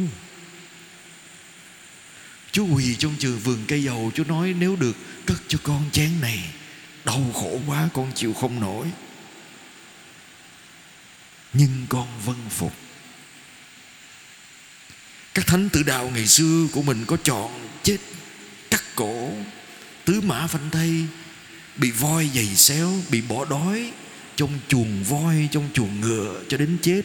Chúa 2.52 2.66
quỳ 2.66 2.96
trong 2.96 3.16
trường 3.20 3.40
vườn 3.40 3.66
cây 3.68 3.84
dầu, 3.84 4.12
Chúa 4.16 4.24
nói 4.24 4.56
nếu 4.60 4.76
được 4.76 4.96
cất 5.26 5.38
cho 5.48 5.58
con 5.64 5.90
chén 5.92 6.22
này, 6.22 6.50
Đau 7.06 7.32
khổ 7.34 7.60
quá 7.68 7.90
con 7.94 8.12
chịu 8.16 8.34
không 8.34 8.60
nổi. 8.60 8.88
Nhưng 11.54 11.86
con 11.90 12.08
vâng 12.26 12.50
phục. 12.50 12.74
Các 15.34 15.48
thánh 15.48 15.70
tử 15.70 15.84
đạo 15.84 16.12
ngày 16.14 16.28
xưa 16.28 16.68
của 16.72 16.82
mình 16.82 17.06
có 17.06 17.18
chọn 17.24 17.68
chết 17.84 17.98
Cắt 18.70 18.84
cổ. 18.96 19.30
Tứ 20.06 20.22
mã 20.22 20.48
phanh 20.48 20.70
thây 20.72 21.06
Bị 21.78 21.92
voi 21.92 22.30
giày 22.36 22.56
xéo, 22.56 22.94
Bị 23.10 23.22
bỏ 23.22 23.46
đói, 23.46 23.92
Trong 24.36 24.60
chuồng 24.68 25.04
voi, 25.04 25.50
Trong 25.52 25.70
chuồng 25.74 26.02
ngựa 26.02 26.44
cho 26.50 26.58
đến 26.58 26.78
chết. 26.82 27.02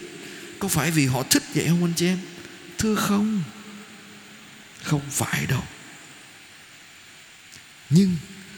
Có 0.59 0.69
phải 0.69 0.91
vì 0.91 1.07
họ 1.07 1.23
thích 1.23 1.43
vậy 1.55 1.67
không 1.69 1.85
anh 1.85 1.93
chị 1.97 2.07
em? 2.07 2.19
Thưa 2.79 2.95
không? 2.95 3.43
Không 4.83 5.11
phải 5.11 5.47
đâu. 5.47 5.63
Nhưng 7.91 8.17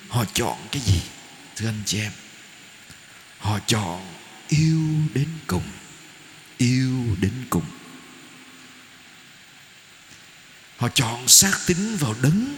họ 0.09 0.25
chọn 0.35 0.59
cái 0.73 0.83
gì, 0.83 1.01
Thưa 1.57 1.69
anh 1.69 1.83
chị 1.87 2.01
em? 2.01 2.13
Họ 3.39 3.59
chọn 3.67 4.07
yêu 4.49 4.81
đến 5.15 5.29
cùng, 5.47 5.63
Yêu 6.59 7.17
đến 7.21 7.33
cùng. 7.51 7.65
Họ 10.77 10.89
chọn 10.89 11.29
xác 11.29 11.59
tín 11.67 11.97
vào 11.97 12.15
đấng 12.23 12.57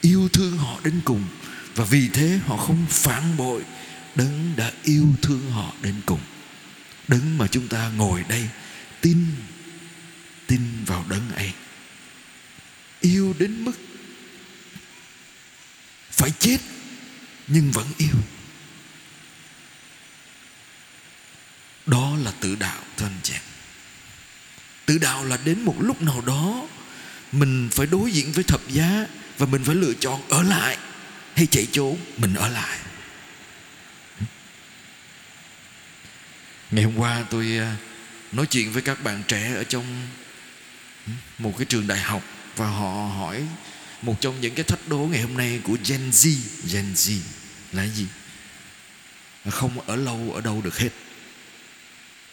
Yêu 0.00 0.28
thương 0.32 0.58
họ 0.58 0.80
đến 0.84 1.00
cùng. 1.04 1.24
Và 1.74 1.84
vì 1.84 2.08
thế 2.08 2.40
họ 2.46 2.56
không 2.56 2.86
phản 2.88 3.36
bội. 3.36 3.62
Đấng 4.14 4.52
đã 4.56 4.72
yêu 4.82 5.06
thương 5.22 5.50
họ 5.50 5.72
đến 5.82 5.94
cùng. 6.06 6.20
Đấng 7.08 7.38
mà 7.38 7.46
chúng 7.46 7.68
ta 7.68 7.88
ngồi 7.88 8.24
đây 8.28 8.48
Tin 9.00 9.26
Tin 10.46 10.60
vào 10.86 11.04
đấng 11.08 11.30
ấy. 11.34 11.52
Yêu 13.00 13.34
đến 13.38 13.64
mức 13.64 13.72
Phải 16.10 16.30
chết, 16.38 16.58
Nhưng 17.46 17.70
vẫn 17.70 17.86
yêu. 17.98 18.14
Đó 21.86 22.16
là 22.16 22.32
tự 22.40 22.54
đạo, 22.54 22.82
thưa 22.96 23.06
anh 23.06 23.20
chị. 23.22 23.34
Tự 24.86 24.98
đạo 24.98 25.24
là 25.24 25.38
đến 25.44 25.60
một 25.62 25.76
lúc 25.78 26.02
nào 26.02 26.20
đó 26.20 26.66
Mình 27.32 27.68
phải 27.72 27.86
đối 27.86 28.10
diện 28.10 28.32
với 28.32 28.44
thập 28.44 28.60
giá. 28.68 29.06
Và 29.38 29.46
mình 29.46 29.64
phải 29.64 29.74
lựa 29.74 29.94
chọn 30.00 30.22
ở 30.28 30.42
lại. 30.42 30.78
Hay 31.34 31.46
chạy 31.46 31.66
trốn, 31.72 31.98
Mình 32.16 32.34
ở 32.34 32.48
lại. 32.48 32.78
Ngày 36.70 36.84
hôm 36.84 36.96
qua 36.96 37.24
tôi 37.30 37.56
ờ, 37.56 37.72
nói 38.32 38.46
chuyện 38.46 38.72
với 38.72 38.82
các 38.82 39.02
bạn 39.02 39.22
trẻ 39.28 39.54
ở 39.54 39.64
trong 39.64 40.08
ừ, 41.06 41.12
một 41.38 41.54
cái 41.58 41.66
trường 41.68 41.86
đại 41.86 41.98
học. 41.98 42.22
Và 42.56 42.66
họ 42.66 43.06
hỏi 43.18 43.42
một 44.02 44.20
trong 44.20 44.40
những 44.40 44.54
cái 44.54 44.64
thách 44.64 44.88
đố 44.88 44.98
ngày 44.98 45.22
hôm 45.22 45.36
nay 45.36 45.60
của 45.64 45.76
Gen 45.88 46.10
Z. 46.10 46.36
Gen 46.72 46.94
Z 46.94 47.18
là 47.72 47.86
gì? 47.86 48.06
Không 49.50 49.80
ở 49.80 49.96
lâu 49.96 50.32
ở 50.34 50.40
đâu 50.40 50.60
được 50.64 50.78
hết. 50.78 50.90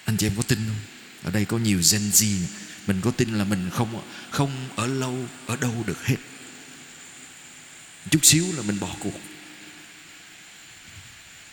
Anh 0.06 0.18
chị 0.18 0.28
em 0.28 0.36
có 0.36 0.44
tin 0.48 0.60
không? 0.68 0.80
Ở 1.24 1.32
đây 1.32 1.46
có 1.46 1.58
nhiều 1.58 1.82
Gen 1.92 2.02
Z 2.02 2.38
mình 2.88 3.02
có 3.02 3.12
tin 3.12 3.38
là 3.38 3.44
mình 3.44 3.70
không 3.74 4.02
không 4.30 4.70
ở 4.76 4.88
lâu 4.88 5.18
ở 5.48 5.56
đâu 5.56 5.84
được 5.88 6.06
hết 6.06 6.16
chút 8.12 8.26
xíu 8.26 8.46
là 8.56 8.62
mình 8.62 8.80
bỏ 8.80 8.96
cuộc. 9.00 9.20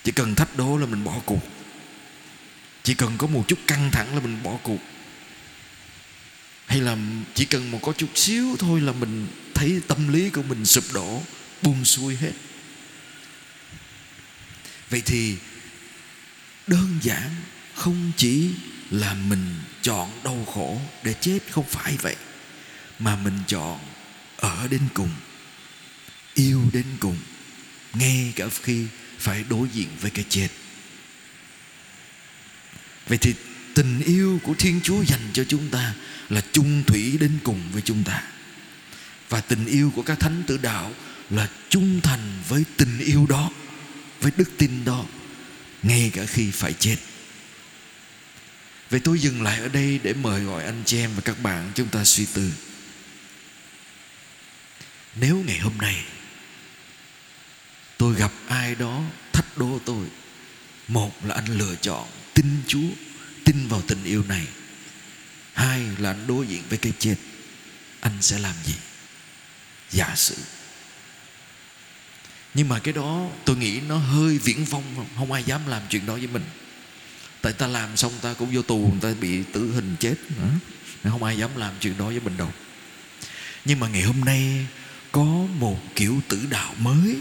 Chỉ 0.04 0.12
cần 0.12 0.34
thách 0.34 0.56
đố 0.56 0.76
là 0.76 0.86
mình 0.86 1.04
bỏ 1.04 1.20
cuộc. 1.24 1.42
Chỉ 2.82 2.94
cần 2.94 3.18
có 3.18 3.26
một 3.26 3.44
chút 3.48 3.58
căng 3.66 3.90
thẳng 3.90 4.14
là 4.14 4.20
mình 4.20 4.42
bỏ 4.42 4.58
cuộc. 4.62 4.78
Hay 6.66 6.80
là 6.80 6.96
chỉ 7.34 7.44
cần 7.44 7.70
một 7.70 7.78
có 7.82 7.92
chút 7.92 8.10
xíu 8.14 8.56
thôi 8.58 8.80
là 8.80 8.92
mình 8.92 9.26
thấy 9.54 9.80
tâm 9.88 10.12
lý 10.12 10.30
của 10.30 10.42
mình 10.42 10.64
sụp 10.64 10.84
đổ, 10.92 11.22
buông 11.62 11.84
xuôi 11.84 12.16
hết. 12.16 12.32
Vậy 14.90 15.02
thì 15.06 15.36
đơn 16.66 16.98
giản 17.02 17.30
không 17.74 18.12
chỉ 18.16 18.50
là 18.90 19.14
mình 19.14 19.54
chọn 19.82 20.10
đau 20.24 20.44
khổ 20.54 20.80
để 21.02 21.14
chết 21.20 21.38
không 21.50 21.64
phải 21.68 21.96
vậy, 21.96 22.16
mà 22.98 23.16
mình 23.16 23.38
chọn 23.46 23.78
ở 24.36 24.68
đến 24.70 24.80
cùng 24.94 25.10
yêu 26.34 26.62
đến 26.72 26.84
cùng, 27.00 27.16
ngay 27.94 28.32
cả 28.36 28.46
khi 28.62 28.86
phải 29.18 29.44
đối 29.48 29.68
diện 29.68 29.88
với 30.00 30.10
cái 30.10 30.24
chết. 30.28 30.48
Vậy 33.06 33.18
thì 33.18 33.34
tình 33.74 34.00
yêu 34.00 34.40
của 34.42 34.54
thiên 34.54 34.80
chúa 34.82 35.04
dành 35.04 35.30
cho 35.32 35.44
chúng 35.44 35.68
ta 35.70 35.94
là 36.28 36.42
chung 36.52 36.84
thủy 36.86 37.16
đến 37.20 37.38
cùng 37.44 37.60
với 37.72 37.82
chúng 37.82 38.04
ta. 38.04 38.22
Và 39.28 39.40
tình 39.40 39.66
yêu 39.66 39.92
của 39.94 40.02
các 40.02 40.20
thánh 40.20 40.42
tử 40.46 40.56
đạo 40.56 40.92
là 41.30 41.48
trung 41.68 42.00
thành 42.00 42.42
với 42.48 42.64
tình 42.76 42.98
yêu 42.98 43.26
đó, 43.28 43.50
với 44.20 44.32
đức 44.36 44.50
tin 44.58 44.84
đó, 44.84 45.04
ngay 45.82 46.10
cả 46.14 46.26
khi 46.26 46.50
phải 46.50 46.72
chết. 46.72 46.96
Vậy 48.90 49.00
tôi 49.00 49.18
dừng 49.18 49.42
lại 49.42 49.60
ở 49.60 49.68
đây 49.68 50.00
để 50.02 50.14
mời 50.14 50.40
gọi 50.40 50.64
anh 50.64 50.82
chị 50.86 50.98
em 50.98 51.10
và 51.14 51.20
các 51.20 51.42
bạn 51.42 51.72
chúng 51.74 51.88
ta 51.88 52.04
suy 52.04 52.26
tư. 52.26 52.52
Nếu 55.14 55.44
ngày 55.46 55.58
hôm 55.58 55.78
nay 55.78 56.04
tôi 58.02 58.14
gặp 58.14 58.32
ai 58.48 58.74
đó, 58.74 59.00
thách 59.32 59.58
đố 59.58 59.78
tôi. 59.84 60.06
Một 60.88 61.24
là 61.24 61.34
anh 61.34 61.46
lựa 61.46 61.74
chọn 61.80 62.08
tin 62.34 62.62
Chúa, 62.66 62.88
Tin 63.44 63.68
vào 63.68 63.82
tình 63.82 64.04
yêu 64.04 64.24
này. 64.28 64.46
Hai 65.52 65.80
là 65.98 66.10
anh 66.10 66.26
đối 66.26 66.46
diện 66.46 66.62
với 66.68 66.78
cái 66.78 66.92
chết. 66.98 67.14
Anh 68.00 68.12
sẽ 68.20 68.38
làm 68.38 68.54
gì? 68.64 68.74
Giả 69.90 70.12
sử. 70.16 70.36
Nhưng 72.54 72.68
mà 72.68 72.78
cái 72.78 72.94
đó, 72.94 73.28
tôi 73.44 73.56
nghĩ 73.56 73.80
nó 73.80 73.96
hơi 73.96 74.38
viễn 74.38 74.64
vông 74.64 74.84
không 74.96 75.06
Không 75.16 75.32
ai 75.32 75.44
dám 75.44 75.60
làm 75.66 75.82
chuyện 75.88 76.06
đó 76.06 76.12
với 76.12 76.26
mình. 76.26 76.44
Tại 77.40 77.52
ta 77.52 77.66
làm 77.66 77.96
xong 77.96 78.12
ta 78.22 78.34
cũng 78.34 78.50
vô 78.52 78.62
tù 78.62 78.78
Người 78.78 79.14
ta 79.14 79.20
bị 79.20 79.42
tử 79.52 79.72
hình 79.74 79.96
chết 80.00 80.14
nữa. 80.28 80.50
Không 81.10 81.24
ai 81.24 81.36
dám 81.36 81.50
làm 81.56 81.74
chuyện 81.80 81.98
đó 81.98 82.06
với 82.06 82.20
mình 82.20 82.36
đâu. 82.36 82.52
Nhưng 83.64 83.80
mà 83.80 83.88
ngày 83.88 84.02
hôm 84.02 84.20
nay, 84.20 84.66
Có 85.12 85.24
một 85.58 85.78
kiểu 85.94 86.20
tử 86.28 86.46
đạo 86.50 86.74
mới. 86.78 87.16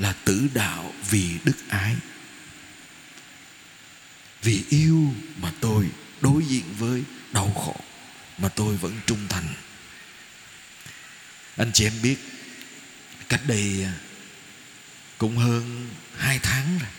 Là 0.00 0.14
tử 0.24 0.48
đạo 0.54 0.94
vì 1.10 1.38
đức 1.44 1.56
ái. 1.68 1.96
Vì 4.42 4.64
yêu 4.68 5.14
mà 5.36 5.52
tôi 5.60 5.86
đối 6.20 6.44
diện 6.44 6.64
với 6.78 7.02
đau 7.32 7.52
khổ, 7.52 7.76
Mà 8.38 8.48
tôi 8.48 8.76
vẫn 8.76 9.00
trung 9.06 9.26
thành. 9.28 9.54
Anh 11.56 11.70
chị 11.72 11.86
em 11.86 11.92
biết, 12.02 12.16
Cách 13.28 13.40
đây 13.46 13.84
à, 13.84 13.94
cũng 15.18 15.36
hơn 15.36 15.90
hai 16.16 16.38
tháng 16.38 16.78
rồi, 16.78 16.90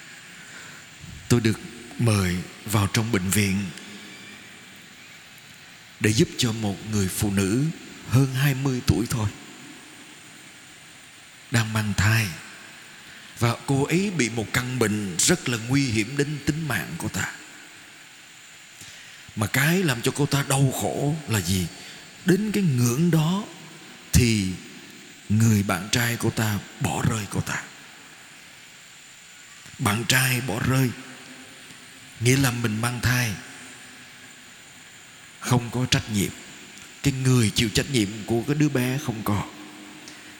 Tôi 1.29 1.41
được 1.41 1.59
mời 1.99 2.35
vào 2.65 2.87
trong 2.93 3.11
bệnh 3.11 3.29
viện 3.29 3.65
để 5.99 6.13
giúp 6.13 6.29
cho 6.37 6.51
một 6.51 6.75
người 6.91 7.07
phụ 7.07 7.31
nữ 7.31 7.65
hơn 8.09 8.33
20 8.33 8.81
tuổi 8.87 9.05
thôi, 9.09 9.29
đang 11.51 11.73
mang 11.73 11.93
thai 11.97 12.27
và 13.41 13.55
cô 13.65 13.83
ấy 13.83 14.11
bị 14.17 14.29
một 14.29 14.45
căn 14.53 14.79
bệnh 14.79 15.15
rất 15.17 15.49
là 15.49 15.57
nguy 15.67 15.83
hiểm 15.83 16.17
đến 16.17 16.37
tính 16.45 16.67
mạng 16.67 16.93
của 16.97 17.09
ta. 17.09 17.33
Mà 19.35 19.47
cái 19.47 19.83
làm 19.83 20.01
cho 20.01 20.11
cô 20.15 20.25
ta 20.25 20.45
đau 20.49 20.73
khổ 20.81 21.15
là 21.27 21.41
gì? 21.41 21.67
Đến 22.25 22.51
cái 22.51 22.63
ngưỡng 22.63 23.11
đó 23.11 23.43
thì 24.13 24.47
người 25.29 25.63
bạn 25.63 25.89
trai 25.91 26.15
của 26.15 26.29
ta 26.29 26.59
bỏ 26.79 27.03
rơi 27.09 27.25
cô 27.29 27.41
ta. 27.41 27.63
Bạn 29.79 30.03
trai 30.07 30.41
bỏ 30.41 30.59
rơi, 30.59 30.89
nghĩa 32.19 32.37
là 32.37 32.51
mình 32.51 32.81
mang 32.81 32.99
thai, 33.01 33.31
không 35.39 35.69
có 35.71 35.85
trách 35.91 36.11
nhiệm. 36.11 36.31
Cái 37.03 37.13
người 37.13 37.51
chịu 37.55 37.69
trách 37.69 37.91
nhiệm 37.91 38.07
của 38.25 38.43
cái 38.47 38.55
đứa 38.55 38.69
bé 38.69 38.97
không 39.05 39.21
có. 39.23 39.43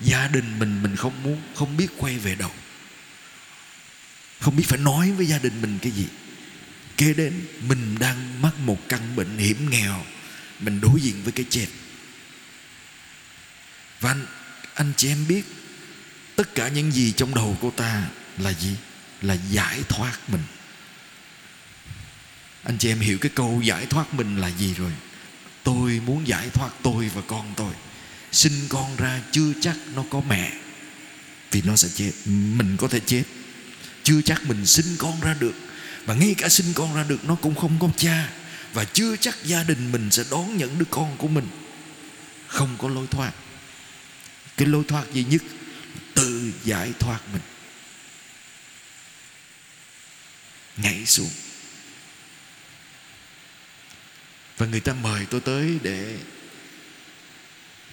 Gia 0.01 0.27
đình 0.27 0.59
mình 0.59 0.83
mình 0.83 0.95
không 0.95 1.23
muốn, 1.23 1.41
không 1.55 1.77
biết 1.77 1.87
quay 1.97 2.17
về 2.17 2.35
đâu 2.35 2.51
không 4.41 4.55
biết 4.55 4.63
phải 4.67 4.79
nói 4.79 5.11
với 5.11 5.25
gia 5.25 5.37
đình 5.37 5.61
mình 5.61 5.79
cái 5.81 5.91
gì. 5.91 6.07
Kế 6.97 7.13
đến 7.13 7.45
mình 7.67 7.95
đang 7.99 8.41
mắc 8.41 8.59
một 8.59 8.89
căn 8.89 9.15
bệnh 9.15 9.37
hiểm 9.37 9.69
nghèo. 9.69 10.05
Mình 10.59 10.81
đối 10.81 11.01
diện 11.01 11.23
với 11.23 11.31
cái 11.31 11.45
chết. 11.49 11.67
Và 13.99 14.11
anh, 14.11 14.25
anh 14.73 14.93
chị 14.97 15.07
em 15.07 15.27
biết 15.27 15.45
tất 16.35 16.55
cả 16.55 16.67
những 16.67 16.91
gì 16.91 17.11
trong 17.11 17.35
đầu 17.35 17.57
cô 17.61 17.71
ta 17.71 18.07
là 18.37 18.53
gì? 18.53 18.75
Là 19.21 19.37
giải 19.49 19.83
thoát 19.89 20.29
mình. 20.29 20.43
Anh 22.63 22.77
chị 22.77 22.89
em 22.89 22.99
hiểu 22.99 23.17
cái 23.17 23.31
câu 23.35 23.61
giải 23.61 23.85
thoát 23.85 24.13
mình 24.13 24.37
là 24.37 24.47
gì 24.47 24.73
rồi. 24.73 24.91
Tôi 25.63 26.01
muốn 26.05 26.27
giải 26.27 26.49
thoát 26.49 26.69
tôi 26.83 27.09
và 27.13 27.21
con 27.27 27.53
tôi. 27.57 27.73
Sinh 28.31 28.53
con 28.69 28.95
ra 28.95 29.21
chưa 29.31 29.53
chắc 29.61 29.75
nó 29.95 30.03
có 30.09 30.21
mẹ 30.29 30.53
vì 31.51 31.61
nó 31.61 31.75
sẽ 31.75 31.89
chết. 31.95 32.11
Mình 32.25 32.77
có 32.77 32.87
thể 32.87 32.99
chết 32.99 33.23
chưa 34.03 34.21
chắc 34.21 34.45
mình 34.45 34.65
sinh 34.65 34.95
con 34.99 35.21
ra 35.21 35.35
được. 35.39 35.53
Và 36.05 36.13
ngay 36.13 36.35
cả 36.37 36.49
sinh 36.49 36.73
con 36.73 36.95
ra 36.95 37.03
được, 37.03 37.25
nó 37.25 37.35
cũng 37.35 37.55
không 37.55 37.77
có 37.79 37.89
cha. 37.97 38.29
Và 38.73 38.85
chưa 38.85 39.15
chắc 39.15 39.37
gia 39.43 39.63
đình 39.63 39.91
mình 39.91 40.11
sẽ 40.11 40.23
đón 40.31 40.57
nhận 40.57 40.79
đứa 40.79 40.85
con 40.89 41.17
của 41.17 41.27
mình. 41.27 41.47
Không 42.47 42.75
có 42.77 42.89
lối 42.89 43.07
thoát. 43.07 43.31
Cái 44.57 44.67
lối 44.67 44.83
thoát 44.87 45.13
duy 45.13 45.23
nhất, 45.23 45.41
tự 46.13 46.53
giải 46.63 46.93
thoát 46.99 47.19
mình. 47.33 47.41
Nhảy 50.77 51.05
xuống. 51.05 51.29
Và 54.57 54.65
người 54.65 54.79
ta 54.79 54.93
mời 54.93 55.25
tôi 55.25 55.41
tới 55.41 55.79
để 55.83 56.17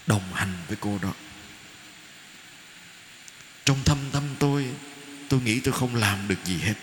đồng 0.06 0.34
hành 0.34 0.52
với 0.68 0.76
cô 0.80 0.98
đó. 1.02 1.14
Trong 3.64 3.84
thâm 3.84 3.98
tâm 4.12 4.22
tôi 5.28 5.40
nghĩ 5.40 5.61
tôi 5.61 5.75
không 5.75 5.94
làm 5.94 6.28
được 6.28 6.44
gì 6.44 6.58
hết. 6.58 6.75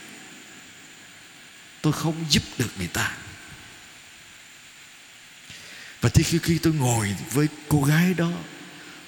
Tôi 1.82 1.94
không 1.94 2.26
giúp 2.30 2.44
được 2.58 2.70
người 2.78 2.88
ta. 2.88 3.18
Và 6.02 6.10
thì 6.10 6.24
khi, 6.24 6.40
khi 6.44 6.58
tôi 6.58 6.74
ngồi 6.74 7.16
với 7.32 7.48
cô 7.70 7.84
gái 7.84 8.14
đó 8.14 8.32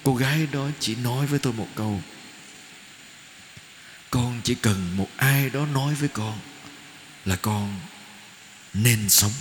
cô 0.08 0.16
gái 0.16 0.48
đó 0.52 0.70
chỉ 0.80 0.96
nói 0.96 1.28
với 1.28 1.40
tôi 1.40 1.54
một 1.54 1.68
câu. 1.76 2.02
Con 4.10 4.42
chỉ 4.44 4.56
cần 4.56 4.98
một 4.98 5.10
ai 5.18 5.50
đó 5.50 5.66
nói 5.66 5.94
với 5.94 6.10
con 6.10 6.40
là 7.26 7.36
con 7.36 7.80
nên 8.74 9.10
sống. 9.10 9.32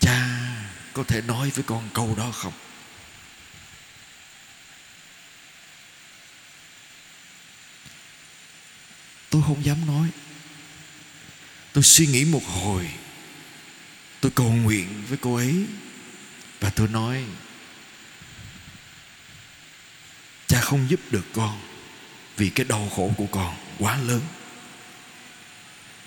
Cha 0.00 0.28
có 0.92 1.04
thể 1.04 1.22
nói 1.22 1.50
với 1.50 1.64
con 1.64 1.88
câu 1.94 2.14
đó 2.18 2.30
không? 2.32 2.52
Không 9.48 9.64
dám 9.64 9.86
nói. 9.86 10.08
Tôi 11.72 11.84
suy 11.84 12.06
nghĩ 12.06 12.24
một 12.24 12.44
hồi. 12.44 12.90
Tôi 14.20 14.32
cầu 14.34 14.52
nguyện 14.52 15.04
với 15.08 15.18
cô 15.20 15.34
ấy. 15.34 15.66
Và 16.60 16.70
tôi 16.70 16.88
nói, 16.88 17.24
cha 20.46 20.60
không 20.60 20.90
giúp 20.90 21.00
được 21.10 21.26
con 21.32 21.60
vì 22.36 22.50
cái 22.50 22.66
đau 22.68 22.88
khổ 22.96 23.14
của 23.16 23.26
con 23.26 23.56
quá 23.78 23.96
lớn. 23.96 24.20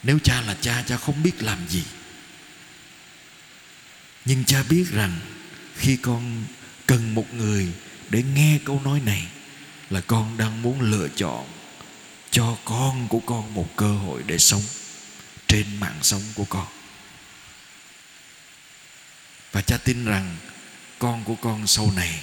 Nếu 0.03 0.19
cha 0.23 0.41
là 0.41 0.57
cha 0.61 0.83
cha 0.87 0.97
không 0.97 1.23
biết 1.23 1.43
làm 1.43 1.67
gì. 1.69 1.83
Nhưng 4.25 4.45
cha 4.45 4.63
biết 4.69 4.85
rằng 4.91 5.19
khi 5.77 5.97
con 5.97 6.43
cần 6.85 7.15
một 7.15 7.33
người 7.33 7.67
để 8.09 8.23
nghe 8.35 8.59
câu 8.65 8.81
nói 8.85 9.01
này 9.05 9.27
là 9.89 10.01
con 10.01 10.37
đang 10.37 10.61
muốn 10.61 10.81
lựa 10.81 11.07
chọn 11.15 11.60
cho 12.31 12.57
con 12.65 13.07
của 13.07 13.19
con 13.19 13.53
một 13.53 13.67
cơ 13.75 13.93
hội 13.93 14.23
để 14.25 14.37
sống 14.37 14.63
trên 15.47 15.79
mạng 15.79 15.99
sống 16.01 16.21
của 16.35 16.45
con. 16.45 16.67
Và 19.51 19.61
cha 19.61 19.77
tin 19.77 20.05
rằng 20.05 20.37
con 20.99 21.23
của 21.23 21.35
con 21.35 21.67
sau 21.67 21.91
này, 21.95 22.19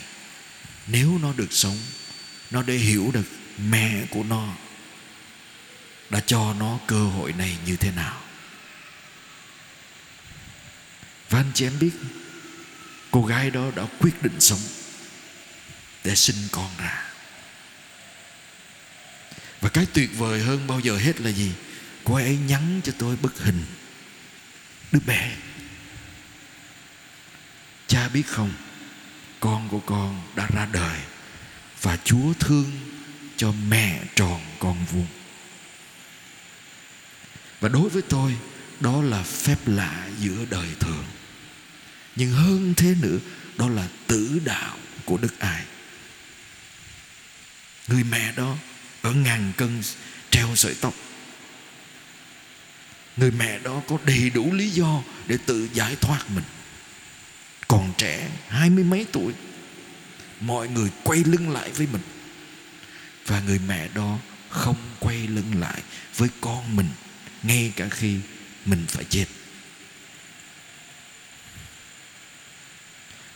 nếu 0.87 1.19
nó 1.23 1.33
được 1.33 1.53
sống, 1.53 1.79
nó 2.51 2.63
để 2.63 2.75
hiểu 2.75 3.11
được 3.15 3.27
mẹ 3.59 4.07
của 4.11 4.23
nó 4.23 4.55
đã 6.11 6.21
cho 6.27 6.55
nó 6.59 6.79
cơ 6.87 7.05
hội 7.05 7.33
này 7.33 7.57
như 7.67 7.77
thế 7.77 7.91
nào. 7.91 8.21
Và 11.31 11.39
anh 11.39 11.51
chị 11.55 11.67
em 11.67 11.79
biết, 11.79 11.93
cô 13.11 13.25
gái 13.25 13.51
đó 13.51 13.71
đã 13.77 13.87
quyết 14.01 14.23
định 14.23 14.41
sống 14.41 14.61
để 16.05 16.15
sinh 16.15 16.49
con 16.53 16.71
ra 16.79 17.08
và 19.69 19.73
cái 19.75 19.87
tuyệt 19.93 20.11
vời 20.19 20.41
hơn 20.41 20.67
bao 20.67 20.81
giờ 20.81 20.97
hết 20.97 21.21
là 21.21 21.31
gì? 21.31 21.53
Cô 22.05 22.15
ấy 22.15 22.37
nhắn 22.37 22.81
cho 22.85 22.93
tôi 22.99 23.17
bức 23.17 23.39
hình. 23.39 23.65
Đứa 24.93 25.01
bé. 25.07 25.37
Cha 27.87 28.09
biết 28.09 28.27
không, 28.27 28.53
con 29.41 29.69
của 29.69 29.81
con 29.81 30.23
đã 30.35 30.49
ra 30.55 30.67
đời 30.73 30.99
và 31.83 31.99
chúa 32.05 32.33
thương 32.41 32.71
cho 33.37 33.53
mẹ 33.69 34.03
tròn 34.15 34.41
con 34.59 34.85
vuông. 34.85 35.07
Và 37.61 37.69
đối 37.69 37.89
với 37.89 38.03
tôi, 38.03 38.37
đó 38.81 39.03
là 39.03 39.23
phép 39.23 39.59
lạ 39.67 40.09
giữa 40.19 40.45
đời 40.51 40.69
thường. 40.81 41.05
Nhưng 42.17 42.31
hơn 42.31 42.75
thế 42.77 42.95
nữa, 43.01 43.19
đó 43.57 43.69
là 43.69 43.89
tử 44.07 44.41
đạo 44.45 44.77
của 45.05 45.17
đức 45.17 45.39
ai. 45.39 45.65
Người 47.89 48.05
mẹ 48.05 48.33
đó 48.33 48.57
ở 49.03 49.13
ngàn 49.13 49.53
cân 49.57 49.83
treo 50.31 50.57
sợi 50.57 50.75
tóc. 50.81 50.95
Người 53.17 53.31
mẹ 53.31 53.59
đó 53.59 53.83
có 53.89 53.99
đầy 54.05 54.31
đủ 54.31 54.53
lý 54.53 54.71
do 54.71 55.03
để 55.27 55.39
tự 55.47 55.69
giải 55.73 55.97
thoát 56.01 56.31
mình. 56.31 56.45
Còn 57.69 57.93
trẻ 57.99 58.31
hai 58.49 58.71
mươi 58.71 58.85
mấy 58.85 59.07
tuổi, 59.13 59.33
mọi 60.41 60.69
người 60.69 60.91
quay 61.03 61.25
lưng 61.25 61.51
lại 61.51 61.71
với 61.71 61.87
mình. 61.93 62.03
Và 63.27 63.41
người 63.41 63.61
mẹ 63.69 63.89
đó 63.95 64.19
không 64.49 64.77
quay 65.01 65.27
lưng 65.27 65.61
lại 65.61 65.83
với 66.17 66.29
con 66.41 66.77
mình, 66.77 66.89
ngay 67.43 67.73
cả 67.77 67.89
khi 67.89 68.17
mình 68.65 68.85
phải 68.89 69.05
chết. 69.05 69.27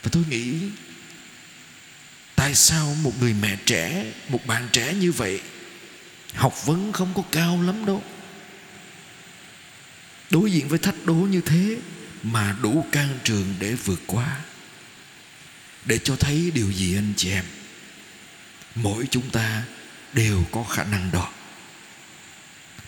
Và 0.03 0.11
tôi 0.13 0.25
nghĩ 0.29 0.55
tại 2.43 2.55
sao 2.55 2.97
một 3.03 3.13
người 3.21 3.35
mẹ 3.35 3.57
trẻ, 3.67 4.13
một 4.29 4.47
bạn 4.47 4.69
trẻ 4.73 4.95
như 4.95 5.13
vậy, 5.13 5.41
học 6.35 6.67
vấn 6.67 6.93
không 6.93 7.13
có 7.15 7.23
cao 7.33 7.63
lắm 7.63 7.87
đâu? 7.87 8.03
Đối 10.31 10.53
diện 10.53 10.69
với 10.69 10.79
thách 10.79 10.95
đố 11.05 11.15
như 11.15 11.41
thế 11.41 11.77
mà 12.23 12.57
đủ 12.63 12.87
can 12.93 13.19
trường 13.25 13.55
để 13.59 13.75
vượt 13.75 14.01
qua. 14.07 14.41
Để 15.85 15.99
cho 15.99 16.17
thấy 16.17 16.51
điều 16.55 16.73
gì 16.73 16.97
anh 16.97 17.13
chị 17.17 17.31
em? 17.31 17.45
Mỗi 18.75 19.07
chúng 19.11 19.31
ta 19.31 19.63
đều 20.13 20.45
có 20.53 20.65
khả 20.65 20.85
năng 20.85 21.11
đó. 21.13 21.33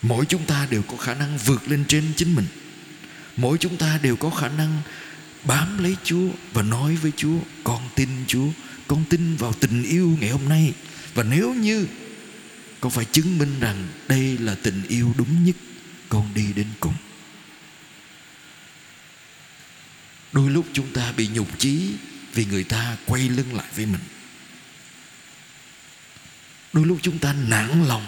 Mỗi 0.03 0.27
chúng 0.27 0.47
ta 0.47 0.67
đều 0.71 0.83
có 0.83 0.97
khả 0.97 1.15
năng 1.15 1.39
vượt 1.39 1.69
lên 1.69 1.85
trên 1.89 2.13
chính 2.17 2.35
mình. 2.35 2.47
Mỗi 3.37 3.59
chúng 3.59 3.77
ta 3.77 3.99
đều 4.03 4.17
có 4.17 4.31
khả 4.31 4.49
năng 4.49 4.83
bám 5.45 5.79
lấy 5.79 5.97
chúa 6.05 6.29
và 6.53 6.63
nói 6.63 6.97
với 6.97 7.13
chúa, 7.17 7.39
con 7.65 7.89
tin 7.95 8.09
chúa, 8.27 8.49
con 8.87 9.05
tin 9.11 9.37
vào 9.37 9.53
tình 9.53 9.83
yêu 9.83 10.17
ngày 10.21 10.31
hôm 10.31 10.49
nay. 10.49 10.73
Và 11.15 11.23
nếu 11.23 11.55
như 11.55 11.87
con 12.81 12.93
phải 12.93 13.05
chứng 13.05 13.39
minh 13.39 13.61
rằng 13.61 13.89
đây 14.09 14.39
là 14.39 14.55
tình 14.63 14.83
yêu 14.89 15.15
đúng 15.17 15.45
nhất, 15.45 15.57
con 16.09 16.35
đi 16.35 16.53
đến 16.53 16.67
cùng. 16.81 16.95
Đôi 20.33 20.51
lúc 20.51 20.67
chúng 20.73 20.93
ta 20.93 21.13
bị 21.13 21.29
nhục 21.29 21.59
chí 21.59 21.91
vì 22.35 22.45
người 22.45 22.65
ta 22.65 22.97
quay 23.07 23.29
lưng 23.29 23.55
lại 23.55 23.67
với 23.77 23.87
mình. 23.87 24.01
Đôi 26.73 26.87
lúc 26.87 26.99
chúng 27.03 27.19
ta 27.19 27.33
nản 27.33 27.85
lòng 27.85 28.07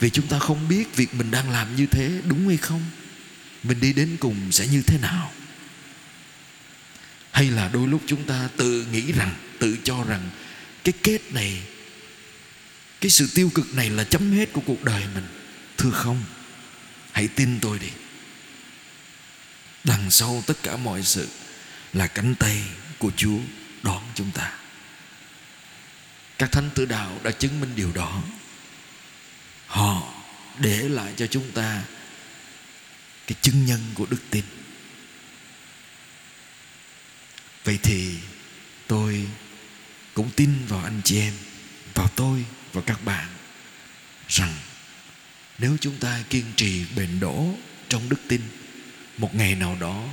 vì 0.00 0.10
chúng 0.10 0.26
ta 0.26 0.38
không 0.38 0.68
biết 0.68 0.96
việc 0.96 1.14
mình 1.14 1.30
đang 1.30 1.50
làm 1.50 1.76
như 1.76 1.86
thế 1.86 2.20
đúng 2.24 2.48
hay 2.48 2.56
không. 2.56 2.82
Mình 3.62 3.80
đi 3.80 3.92
đến 3.92 4.16
cùng 4.20 4.52
sẽ 4.52 4.66
như 4.66 4.82
thế 4.82 4.98
nào? 4.98 5.32
Hay 7.32 7.50
là 7.50 7.70
đôi 7.72 7.88
lúc 7.88 8.02
chúng 8.06 8.24
ta 8.24 8.48
tự 8.56 8.86
nghĩ 8.92 9.12
rằng, 9.12 9.34
tự 9.58 9.76
cho 9.84 10.04
rằng 10.04 10.30
cái 10.84 10.92
kết 11.02 11.32
này, 11.32 11.62
cái 13.00 13.10
sự 13.10 13.28
tiêu 13.34 13.50
cực 13.54 13.74
này 13.74 13.90
là 13.90 14.04
chấm 14.04 14.32
hết 14.32 14.52
của 14.52 14.62
cuộc 14.66 14.84
đời 14.84 15.04
mình. 15.14 15.26
Thưa 15.78 15.90
không? 15.90 16.24
Hãy 17.12 17.28
tin 17.28 17.60
tôi 17.60 17.78
đi. 17.78 17.88
Đằng 19.84 20.10
sau 20.10 20.42
tất 20.46 20.62
cả 20.62 20.76
mọi 20.76 21.02
sự 21.02 21.28
là 21.92 22.06
cánh 22.06 22.34
tay 22.34 22.62
của 22.98 23.10
chúa 23.16 23.38
đón 23.82 24.02
chúng 24.14 24.30
ta. 24.30 24.52
Các 26.38 26.52
thánh 26.52 26.70
tử 26.74 26.84
đạo 26.84 27.20
đã 27.22 27.30
chứng 27.30 27.60
minh 27.60 27.72
điều 27.76 27.92
đó. 27.92 28.22
Họ 29.66 30.14
để 30.58 30.88
lại 30.88 31.12
cho 31.16 31.26
chúng 31.26 31.50
ta 31.50 31.82
cái 33.26 33.36
chứng 33.42 33.66
nhân 33.66 33.80
của 33.94 34.06
đức 34.10 34.20
tin 34.30 34.44
vậy 37.64 37.78
thì 37.82 38.14
tôi 38.86 39.28
cũng 40.14 40.30
tin 40.36 40.50
vào 40.68 40.84
anh 40.84 41.00
chị 41.04 41.18
em, 41.18 41.34
vào 41.94 42.08
tôi 42.16 42.44
và 42.72 42.82
các 42.86 43.04
bạn 43.04 43.28
rằng 44.28 44.54
nếu 45.58 45.76
chúng 45.80 45.96
ta 45.96 46.22
kiên 46.30 46.44
trì 46.56 46.84
bền 46.96 47.20
đổ 47.20 47.54
trong 47.88 48.08
đức 48.08 48.20
tin, 48.28 48.40
một 49.18 49.34
ngày 49.34 49.54
nào 49.54 49.76
đó 49.80 50.04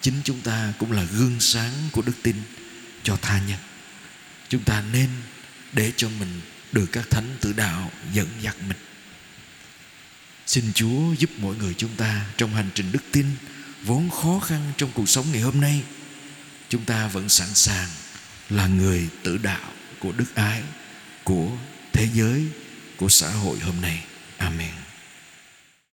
chính 0.00 0.14
chúng 0.24 0.40
ta 0.40 0.72
cũng 0.78 0.92
là 0.92 1.04
gương 1.04 1.40
sáng 1.40 1.72
của 1.92 2.02
đức 2.02 2.12
tin 2.22 2.36
cho 3.02 3.16
tha 3.16 3.40
nhân. 3.48 3.58
Chúng 4.48 4.64
ta 4.64 4.82
nên 4.92 5.08
để 5.72 5.92
cho 5.96 6.08
mình 6.08 6.40
được 6.72 6.86
các 6.92 7.10
thánh 7.10 7.36
tử 7.40 7.52
đạo 7.52 7.90
dẫn 8.12 8.28
dắt 8.40 8.56
mình. 8.68 8.76
Xin 10.46 10.72
chúa 10.74 11.12
giúp 11.18 11.30
mỗi 11.38 11.56
người 11.56 11.74
chúng 11.74 11.96
ta 11.96 12.26
trong 12.36 12.54
hành 12.54 12.70
trình 12.74 12.92
đức 12.92 13.02
tin 13.12 13.26
vốn 13.82 14.10
khó 14.10 14.40
khăn 14.40 14.72
trong 14.76 14.90
cuộc 14.94 15.08
sống 15.08 15.26
ngày 15.32 15.40
hôm 15.40 15.60
nay 15.60 15.82
chúng 16.68 16.84
ta 16.84 17.06
vẫn 17.06 17.28
sẵn 17.28 17.48
sàng 17.54 17.88
là 18.50 18.66
người 18.66 19.08
tử 19.22 19.38
đạo 19.38 19.72
của 19.98 20.12
đức 20.12 20.34
ái, 20.34 20.62
của 21.24 21.48
thế 21.92 22.08
giới, 22.14 22.46
của 22.96 23.08
xã 23.08 23.30
hội 23.30 23.58
hôm 23.58 23.80
nay. 23.80 24.04
Amen. 24.38 24.83